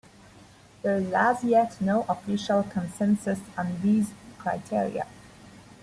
[0.81, 5.05] There is as yet no official consensus on these criteria.